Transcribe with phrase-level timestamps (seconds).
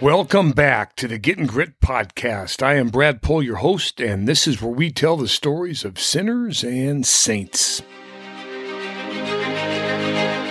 [0.00, 2.62] Welcome back to the Getting Grit podcast.
[2.62, 6.00] I am Brad Pohl, your host, and this is where we tell the stories of
[6.00, 7.82] sinners and saints.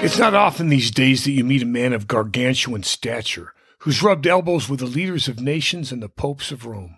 [0.03, 4.27] It's not often these days that you meet a man of gargantuan stature who's rubbed
[4.27, 6.97] elbows with the leaders of nations and the popes of Rome.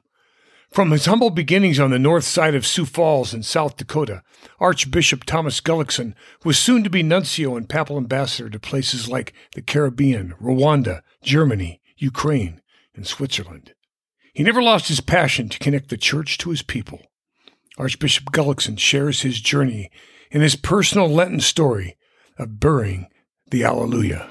[0.71, 4.23] From his humble beginnings on the north side of Sioux Falls in South Dakota,
[4.59, 9.61] Archbishop Thomas Gullickson was soon to be nuncio and papal ambassador to places like the
[9.61, 12.61] Caribbean, Rwanda, Germany, Ukraine,
[12.95, 13.73] and Switzerland.
[14.33, 16.99] He never lost his passion to connect the church to his people.
[17.77, 19.91] Archbishop Gullickson shares his journey
[20.31, 21.97] in his personal Lenten story
[22.37, 23.07] of burying
[23.49, 24.27] the Alleluia.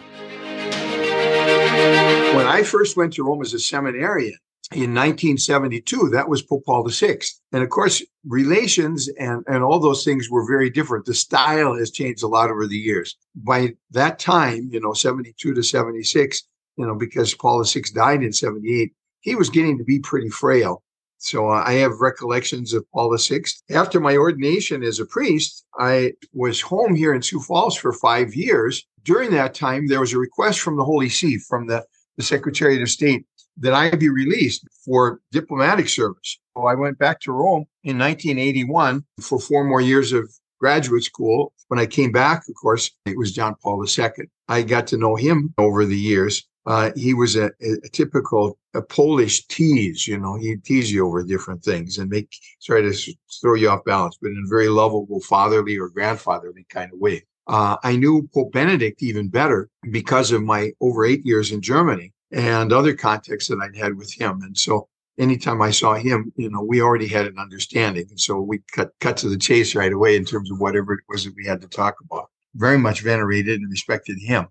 [2.34, 4.36] When I first went to Rome as a seminarian
[4.72, 7.18] in 1972, that was Pope Paul VI.
[7.52, 11.04] And of course, relations and, and all those things were very different.
[11.04, 13.16] The style has changed a lot over the years.
[13.34, 16.42] By that time, you know, 72 to 76,
[16.80, 20.82] you know, because Paul VI died in 78, he was getting to be pretty frail.
[21.18, 23.42] So uh, I have recollections of Paul VI.
[23.70, 28.34] After my ordination as a priest, I was home here in Sioux Falls for five
[28.34, 28.86] years.
[29.04, 31.84] During that time, there was a request from the Holy See, from the,
[32.16, 33.26] the Secretary of State,
[33.58, 36.38] that I be released for diplomatic service.
[36.56, 41.52] So I went back to Rome in 1981 for four more years of graduate school.
[41.68, 44.08] When I came back, of course, it was John Paul II.
[44.48, 46.48] I got to know him over the years.
[46.66, 50.06] Uh, he was a, a, typical a Polish tease.
[50.06, 52.92] You know, he'd tease you over different things and make try to
[53.40, 57.24] throw you off balance, but in a very lovable, fatherly or grandfatherly kind of way.
[57.46, 62.12] Uh, I knew Pope Benedict even better because of my over eight years in Germany
[62.30, 64.40] and other contexts that I'd had with him.
[64.42, 68.06] And so anytime I saw him, you know, we already had an understanding.
[68.10, 71.00] And so we cut cut to the chase right away in terms of whatever it
[71.08, 72.28] was that we had to talk about.
[72.54, 74.46] Very much venerated and respected him.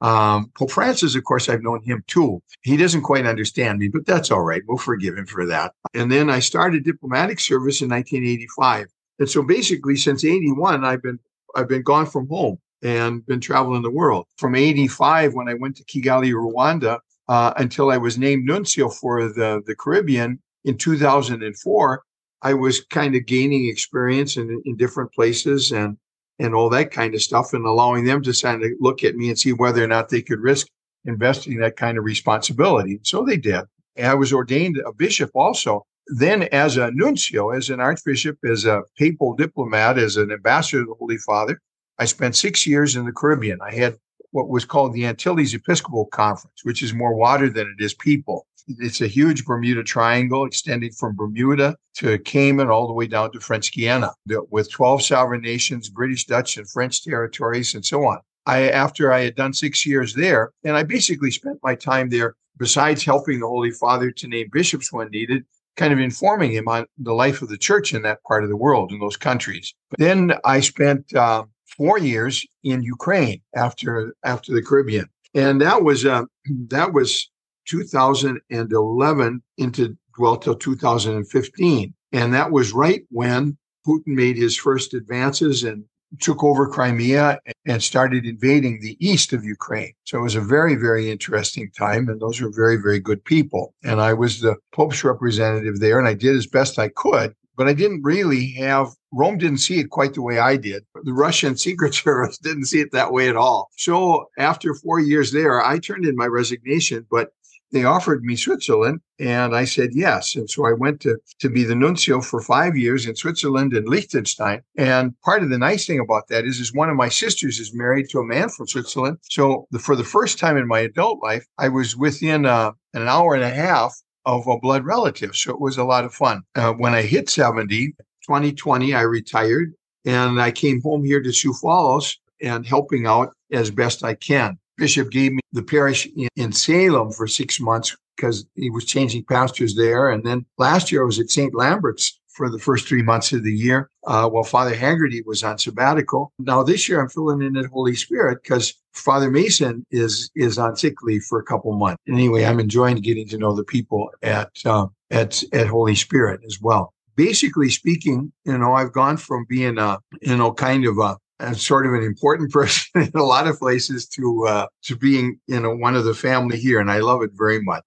[0.00, 2.42] Um, Pope Francis, of course, I've known him too.
[2.62, 4.62] He doesn't quite understand me, but that's all right.
[4.66, 5.72] We'll forgive him for that.
[5.94, 8.88] And then I started diplomatic service in 1985.
[9.18, 11.18] And so basically since 81, I've been
[11.54, 14.26] I've been gone from home and been traveling the world.
[14.36, 19.28] From 85, when I went to Kigali, Rwanda, uh, until I was named nuncio for
[19.28, 22.02] the, the Caribbean in 2004,
[22.42, 25.96] I was kind of gaining experience in, in different places and
[26.38, 29.28] and all that kind of stuff, and allowing them to kind of look at me
[29.28, 30.66] and see whether or not they could risk
[31.04, 33.00] investing that kind of responsibility.
[33.02, 33.62] So they did.
[33.96, 35.86] And I was ordained a bishop also.
[36.08, 40.86] Then, as a nuncio, as an archbishop, as a papal diplomat, as an ambassador to
[40.86, 41.60] the Holy Father,
[41.98, 43.58] I spent six years in the Caribbean.
[43.60, 43.96] I had
[44.30, 48.46] what was called the Antilles Episcopal Conference, which is more water than it is people.
[48.68, 53.40] It's a huge Bermuda Triangle extending from Bermuda to Cayman all the way down to
[53.40, 54.12] French Guiana
[54.50, 58.18] with 12 sovereign nations, British, Dutch, and French territories, and so on.
[58.46, 62.34] I, after I had done six years there, and I basically spent my time there,
[62.58, 65.44] besides helping the Holy Father to name bishops when needed,
[65.76, 68.56] kind of informing him on the life of the church in that part of the
[68.56, 69.74] world, in those countries.
[69.98, 76.04] Then I spent uh, four years in Ukraine after after the Caribbean, and that was
[76.04, 76.24] uh,
[76.68, 77.30] that was
[77.66, 81.94] 2011 into well till 2015.
[82.12, 85.84] And that was right when Putin made his first advances and
[86.20, 89.92] took over Crimea and started invading the east of Ukraine.
[90.04, 92.08] So it was a very, very interesting time.
[92.08, 93.74] And those were very, very good people.
[93.84, 97.34] And I was the Pope's representative there and I did as best I could.
[97.56, 100.84] But I didn't really have, Rome didn't see it quite the way I did.
[101.02, 103.70] The Russian Secret Service didn't see it that way at all.
[103.76, 107.30] So after four years there, I turned in my resignation, but
[107.72, 110.36] they offered me Switzerland and I said yes.
[110.36, 113.88] And so I went to, to be the nuncio for five years in Switzerland and
[113.88, 114.62] Liechtenstein.
[114.76, 117.74] And part of the nice thing about that is, is one of my sisters is
[117.74, 119.18] married to a man from Switzerland.
[119.22, 123.08] So the, for the first time in my adult life, I was within uh, an
[123.08, 123.94] hour and a half
[124.26, 125.34] of a blood relative.
[125.36, 126.42] So it was a lot of fun.
[126.54, 127.94] Uh, when I hit 70,
[128.26, 129.72] 2020, I retired
[130.04, 134.58] and I came home here to Sioux Falls and helping out as best I can
[134.76, 139.24] bishop gave me the parish in, in Salem for six months because he was changing
[139.24, 140.10] pastors there.
[140.10, 141.54] And then last year I was at St.
[141.54, 145.56] Lambert's for the first three months of the year uh, while Father Haggerty was on
[145.56, 146.32] sabbatical.
[146.38, 150.76] Now this year I'm filling in at Holy Spirit because Father Mason is is on
[150.76, 152.02] sick leave for a couple months.
[152.06, 156.60] Anyway, I'm enjoying getting to know the people at uh, at at Holy Spirit as
[156.60, 156.92] well.
[157.16, 161.56] Basically speaking, you know, I've gone from being a you know kind of a and
[161.56, 165.60] sort of an important person in a lot of places to uh, to being you
[165.60, 167.82] know one of the family here, and I love it very much.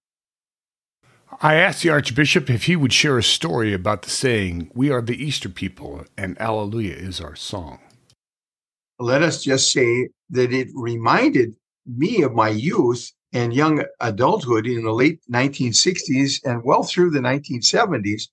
[1.42, 5.00] I asked the Archbishop if he would share a story about the saying, "We are
[5.00, 7.78] the Easter people, and Alleluia is our song."
[8.98, 11.54] Let us just say that it reminded
[11.86, 17.20] me of my youth and young adulthood in the late 1960s and well through the
[17.20, 18.24] 1970s,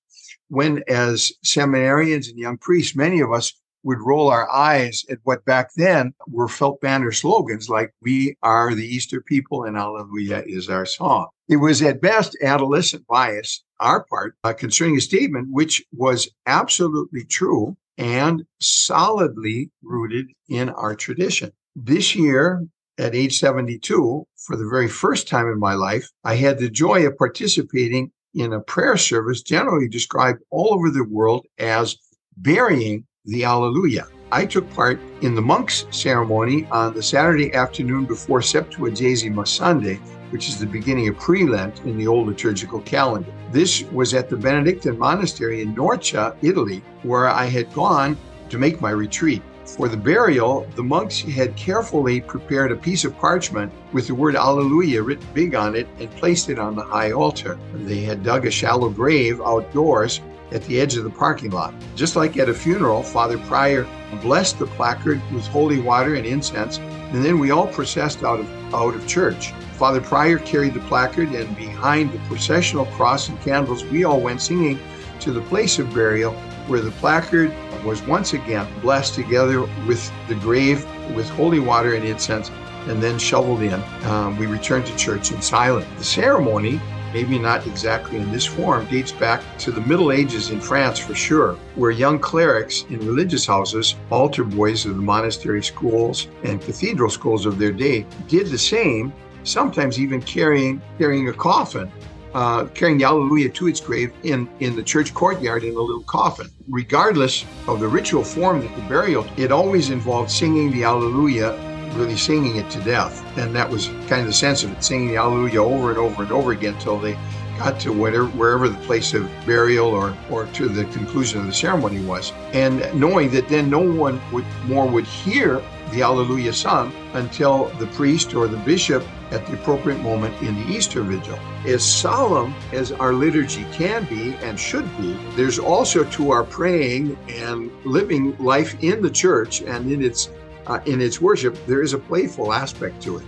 [0.50, 3.54] when as seminarians and young priests, many of us
[3.84, 8.74] would roll our eyes at what back then were felt banner slogans like, We are
[8.74, 11.28] the Easter people and Alleluia is our song.
[11.48, 17.24] It was at best adolescent bias, our part, uh, concerning a statement which was absolutely
[17.24, 21.52] true and solidly rooted in our tradition.
[21.76, 22.66] This year,
[22.98, 27.06] at age 72, for the very first time in my life, I had the joy
[27.06, 31.98] of participating in a prayer service generally described all over the world as
[32.38, 34.08] burying the Alleluia.
[34.32, 39.96] I took part in the monks' ceremony on the Saturday afternoon before Septuagesima Sunday,
[40.30, 43.32] which is the beginning of pre Lent in the old liturgical calendar.
[43.52, 48.18] This was at the Benedictine monastery in Norcia, Italy, where I had gone
[48.50, 49.42] to make my retreat.
[49.68, 54.38] For the burial, the monks had carefully prepared a piece of parchment with the word
[54.38, 57.60] Alleluia written big on it and placed it on the high altar.
[57.74, 60.22] They had dug a shallow grave outdoors
[60.54, 61.74] at the edge of the parking lot.
[61.98, 63.86] Just like at a funeral, Father Prior
[64.22, 68.74] blessed the placard with holy water and incense, and then we all processed out of
[68.74, 69.52] out of church.
[69.74, 74.42] Father Prior carried the placard, and behind the processional cross and candles, we all went
[74.42, 74.80] singing
[75.20, 76.34] to the place of burial
[76.68, 77.54] where the placard
[77.84, 80.86] was once again blessed together with the grave
[81.16, 82.50] with holy water and incense
[82.88, 83.82] and then shoveled in.
[84.06, 85.88] Um, we returned to church in silence.
[85.98, 86.80] The ceremony,
[87.14, 91.16] maybe not exactly in this form, dates back to the Middle Ages in France for
[91.16, 97.10] sure, where young clerics in religious houses, altar boys of the monastery schools and cathedral
[97.10, 101.92] schools of their day, did the same, sometimes even carrying carrying a coffin
[102.34, 106.04] uh, carrying the Alleluia to its grave in, in the church courtyard in a little
[106.04, 106.48] coffin.
[106.68, 111.58] Regardless of the ritual form that the burial, it always involved singing the Alleluia,
[111.96, 113.24] really singing it to death.
[113.38, 116.24] And that was kind of the sense of it, singing the Alleluia over and over
[116.24, 117.18] and over again until they
[117.58, 121.54] got to whatever, wherever the place of burial or, or to the conclusion of the
[121.54, 122.32] ceremony was.
[122.54, 125.62] And knowing that then no one would more would hear
[125.92, 130.68] the Alleluia sung until the priest or the bishop at the appropriate moment in the
[130.74, 131.38] Easter Vigil.
[131.66, 137.18] As solemn as our liturgy can be and should be, there's also to our praying
[137.30, 140.30] and living life in the church and in its
[140.68, 143.26] uh, in its worship, there is a playful aspect to it.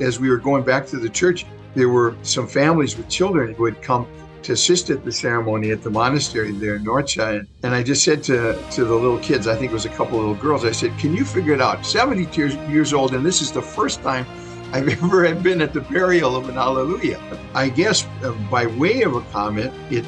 [0.00, 1.46] As we were going back to the church,
[1.76, 4.06] there were some families with children who had come
[4.46, 7.46] to assist at the ceremony at the monastery there in Norcia.
[7.64, 10.18] And I just said to, to the little kids, I think it was a couple
[10.18, 11.84] of little girls, I said, Can you figure it out?
[11.84, 14.24] 72 years, years old, and this is the first time
[14.72, 17.20] I've ever been at the burial of an Alleluia.
[17.54, 20.04] I guess uh, by way of a comment, it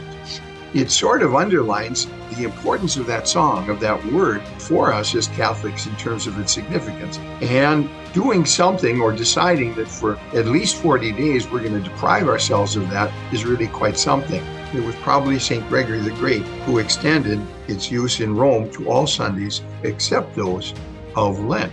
[0.75, 2.07] it sort of underlines
[2.37, 6.39] the importance of that song, of that word for us as Catholics in terms of
[6.39, 7.19] its significance.
[7.41, 12.29] And doing something or deciding that for at least 40 days we're going to deprive
[12.29, 14.43] ourselves of that is really quite something.
[14.75, 15.67] It was probably St.
[15.69, 20.75] Gregory the Great who extended its use in Rome to all Sundays except those
[21.17, 21.73] of Lent.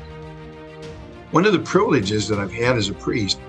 [1.31, 3.39] One of the privileges that I've had as a priest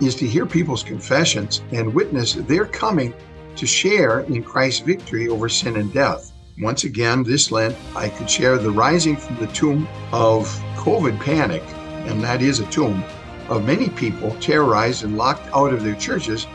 [0.00, 3.12] is to hear people's confessions and witness their coming
[3.56, 6.32] to share in Christ's victory over sin and death.
[6.58, 10.46] Once again, this Lent, I could share the rising from the tomb of
[10.76, 11.62] COVID panic,
[12.06, 13.02] and that is a tomb,
[13.48, 16.46] of many people terrorized and locked out of their churches,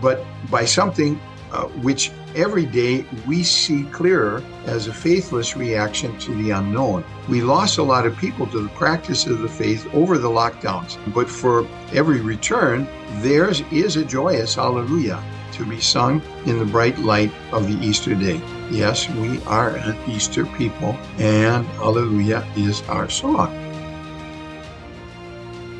[0.00, 1.20] but by something
[1.52, 7.04] uh, which every day we see clearer as a faithless reaction to the unknown.
[7.28, 10.96] We lost a lot of people to the practice of the faith over the lockdowns,
[11.12, 12.86] but for every return,
[13.20, 15.22] theirs is a joyous hallelujah
[15.60, 18.40] to be sung in the bright light of the Easter day.
[18.70, 23.54] Yes, we are an Easter people, and hallelujah is our song.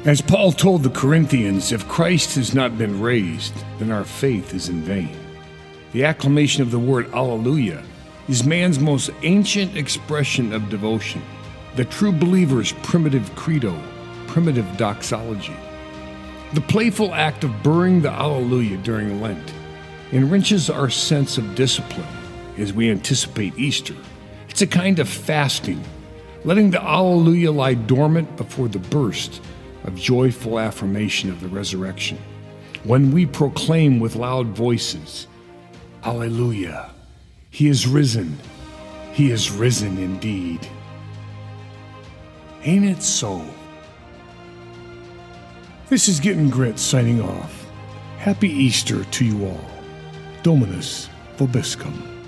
[0.04, 4.68] As Paul told the Corinthians, if Christ has not been raised, then our faith is
[4.68, 5.16] in vain.
[5.92, 7.82] The acclamation of the word Alleluia
[8.28, 11.22] is man's most ancient expression of devotion,
[11.76, 13.78] the true believer's primitive credo,
[14.26, 15.56] primitive doxology.
[16.52, 19.54] The playful act of burying the Alleluia during Lent
[20.12, 22.06] enriches our sense of discipline
[22.58, 23.94] as we anticipate Easter.
[24.48, 25.82] It's a kind of fasting,
[26.44, 29.40] letting the Alleluia lie dormant before the burst
[29.84, 32.18] of joyful affirmation of the resurrection.
[32.84, 35.26] When we proclaim with loud voices,
[36.02, 36.90] Alleluia.
[37.50, 38.38] He is risen.
[39.12, 40.66] He is risen indeed.
[42.62, 43.44] Ain't it so?
[45.88, 47.66] This is Getting Grit signing off.
[48.18, 49.79] Happy Easter to you all.
[50.42, 52.19] Dominus Vobiscum.